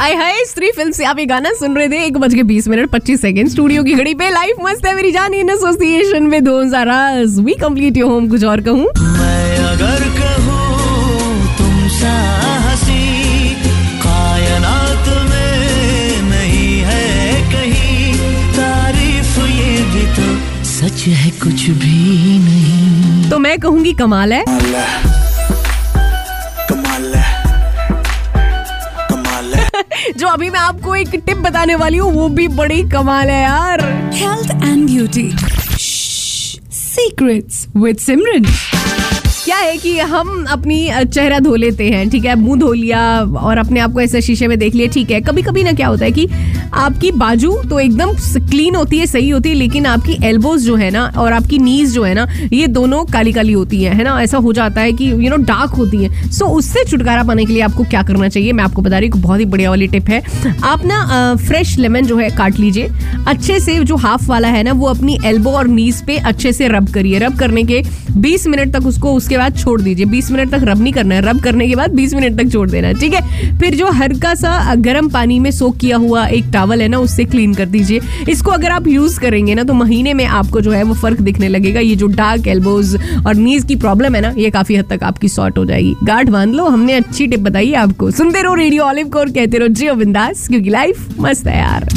आय 0.00 0.14
हाय 0.14 0.44
स्त्री 0.44 0.70
फ़िल्म 0.72 0.90
से 0.92 1.04
आप 1.04 1.18
ये 1.18 1.24
गाना 1.26 1.52
सुन 1.52 1.76
रहे 1.76 1.88
थे 1.88 2.04
एक 2.04 2.16
बज 2.18 2.34
के 2.34 2.42
बीस 2.42 2.68
मिनट 2.68 2.90
पच्चीस 2.90 3.20
सेकंड। 3.20 3.48
स्टूडियो 3.48 3.82
की 3.84 3.94
घड़ी 3.94 4.14
पे 4.14 4.30
लाइफ 4.30 4.56
मस्त 4.60 4.86
है 4.86 4.94
मेरी 4.96 5.10
जान 5.12 5.34
इन 5.34 5.50
एसोसिएशन 5.50 6.22
में 6.22 6.42
दो 6.44 6.60
हज़ार 6.60 6.88
वी 7.40 7.54
कंप्लीट 7.60 7.96
योर 7.96 8.10
होम 8.10 8.28
कुछ 8.28 8.44
और 8.44 8.60
कहूँ? 8.60 8.86
मैं 8.98 9.56
अगर 9.66 9.98
कहूँ 10.08 10.19
सच 20.80 21.02
है 21.06 21.30
कुछ 21.40 21.62
भी 21.80 22.38
नहीं। 22.38 23.30
तो 23.30 23.38
मैं 23.38 23.58
कहूँगी 23.60 23.92
कमाल 23.92 24.32
है। 24.32 24.44
कमाल 26.68 27.12
कमाल 29.10 29.52
जो 30.16 30.28
अभी 30.28 30.50
मैं 30.50 30.60
आपको 30.60 30.94
एक 30.96 31.10
टिप 31.26 31.36
बताने 31.38 31.74
वाली 31.74 31.98
हूँ 31.98 32.12
वो 32.14 32.28
भी 32.38 32.48
बड़ी 32.56 32.82
कमाल 32.90 33.30
है 33.30 33.42
यार। 33.42 33.84
Health 34.14 34.50
and 34.64 34.86
beauty 34.86 35.30
secrets 36.72 37.66
with 37.76 37.96
Simran. 37.98 38.44
क्या 39.44 39.56
है 39.56 39.76
कि 39.78 39.98
हम 39.98 40.44
अपनी 40.50 40.88
चेहरा 41.04 41.38
धो 41.38 41.54
लेते 41.54 41.88
हैं, 41.90 42.08
ठीक 42.10 42.24
है? 42.24 42.34
मुँह 42.34 42.58
धो 42.58 42.72
लिया 42.72 43.00
और 43.20 43.58
अपने 43.58 43.80
आप 43.80 43.92
को 43.92 44.00
ऐसे 44.00 44.20
शीशे 44.22 44.46
में 44.48 44.58
देख 44.58 44.74
लिया, 44.74 44.86
ठीक 44.86 45.10
है? 45.10 45.20
कभी 45.20 45.42
कभी 45.42 45.62
ना 45.62 45.72
क्या 45.72 45.86
होता 45.88 46.04
है 46.04 46.10
कि 46.10 46.26
आपकी 46.74 47.10
बाजू 47.12 47.52
तो 47.70 47.78
एकदम 47.80 48.12
क्लीन 48.50 48.74
होती 48.74 48.98
है, 48.98 49.06
सही 49.06 49.30
होती 49.30 49.48
है, 49.48 49.54
लेकिन 49.54 49.86
आपकी 49.86 50.16
एल्बोज 50.24 50.64
जो 50.64 50.74
है 50.76 50.90
ना 50.90 51.04
और 51.18 51.32
आपकी 51.32 51.58
नीज 51.58 51.94
जो 51.94 52.02
है 52.04 52.12
ना, 52.14 52.26
ये 52.52 52.66
दोनों 52.68 53.04
काली 53.04 53.32
काली 53.32 53.52
होती 53.52 53.82
है 53.82 53.94
है 53.94 54.04
ना? 54.04 54.20
ऐसा 54.22 54.38
हो 54.38 54.52
जाता 54.52 54.80
है 54.80 54.92
कि 54.92 55.10
यू 55.10 55.30
नो 55.30 55.36
डार्क 55.44 55.70
होती 55.70 56.02
है। 56.04 56.30
सो 56.30 56.46
उससे 56.58 56.84
छुटकारा 56.84 57.22
पाने 57.22 57.44
के 57.44 57.52
लिए 57.52 57.62
आपको 57.62 57.84
क्या 57.84 58.02
करना 58.02 58.28
चाहिए? 58.28 58.52
मैं 58.52 58.64
आपको 58.64 58.82
बता 58.82 58.98
रही 58.98 59.08
हूँ 59.08 59.20
बहुत 59.22 59.40
ही 59.40 59.44
बढ़िया 59.46 59.70
वाली 59.70 59.86
टिप 59.86 60.08
है। 60.08 60.22
आप 60.64 60.84
ना 60.84 61.34
फ्रेश 61.46 61.76
लेमन 61.78 62.06
जो 62.06 62.18
है 62.18 62.28
काट 62.30 62.58
लीजिए। 62.58 62.88
अच्छे 63.28 63.58
से 63.60 63.78
जो 63.80 63.96
हाफ़ 63.96 64.28
वाला 64.28 64.48
है 64.48 64.62
ना, 64.62 64.72
वो 64.72 64.86
अपनी 64.86 65.18
एल्बो 65.24 65.50
और 65.50 65.68
नीज 65.68 66.04
पे 66.06 66.16
अच्छे 66.18 66.52
से 66.52 66.68
रब 66.68 66.92
करिए। 66.94 67.18
रब 67.18 67.38
करने 67.38 67.64
के 67.64 67.82
20 68.16 68.46
मिनट 68.46 68.72
तक 68.72 68.86
उसको 68.86 69.12
उसके 69.12 69.38
बाद 69.38 69.56
छोड़ 69.56 69.80
दीजिए। 69.80 70.06
20 70.06 70.30
मिनट 70.30 70.50
तक 70.50 70.60
रब 70.62 70.82
नहीं 70.82 70.92
करना 70.92 71.14
है। 71.14 71.20
रब 71.20 71.40
करने 71.40 71.68
के 71.68 71.76
बाद 71.76 71.90
20 71.90 72.14
मिनट 72.14 72.36
तक 72.38 72.52
छोड़ 72.52 72.70
देना 72.70 72.88
है, 72.88 72.94
ठीक 72.94 73.14
है? 73.14 73.58
फिर 73.58 73.74
जो 73.74 73.90
हल्का 73.90 74.34
सा 74.34 74.74
गर्म 74.74 75.08
पानी 75.08 75.38
में 75.38 75.50
सोक 75.50 75.76
किया 75.76 75.96
हुआ 75.96 76.26
एक 76.26 76.44
टावल 76.52 76.82
है 76.82 76.88
ना, 76.88 76.98
उससे 76.98 77.24
क्लीन 77.24 77.54
कर 77.54 77.66
दीजिए। 77.66 78.00
इसको 78.28 78.50
अगर 78.50 78.70
आप 78.70 78.86
यूज़ 78.88 79.20
करेंगे 79.20 79.54
ना 79.54 79.62
तो 79.62 79.74
महीने 79.74 80.14
में 80.14 80.24
आपको 80.26 80.60
जो 80.60 80.70
है 80.70 80.82
वो 80.82 80.94
फ़र्क 80.94 81.20
दिखने 81.20 81.48
लगेगा। 81.48 81.80
ये 81.80 81.96
जो 81.96 82.06
डार्क 82.06 82.46
एल्बोज 82.46 82.96
और 83.26 83.34
नीज 83.34 83.64
की 83.64 83.76
प्रॉब्लम 83.76 84.14
है 84.14 84.20
ना, 84.20 84.34
ये 84.38 84.50
काफ़ी 84.50 84.76
हद 84.76 84.88
तक 84.90 85.02
आपकी 85.02 85.28
सॉर्ट 85.28 85.58
हो 85.58 85.64
जाएगी। 85.64 85.94
गार्ड 86.04 86.30
बाँध 86.30 86.54
लो, 86.54 86.64
हमने 86.64 86.92
अच्छी 86.92 87.26
टिप 87.26 87.40
बताई 87.40 87.72
आपको। 87.74 88.10
सुनते 88.10 88.42
रहो 88.42 88.54
रेडियो 88.54 88.82
ऑलिव 88.82 89.08
को 89.08 89.18
और 89.18 89.30
कहते 89.30 89.58
रहो 89.58 89.68
जियो 89.68 89.94
बिंदास 89.94 90.48
क्योंकि 90.48 90.70
लाइफ 90.70 91.08
मस्त 91.20 91.46
है 91.46 91.58
यार। 91.58 91.88